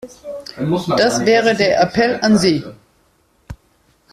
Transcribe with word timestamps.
Das 0.97 1.23
wäre 1.25 1.53
der 1.55 1.79
Appell 1.79 2.17
an 2.23 2.35
Sie. 2.35 2.63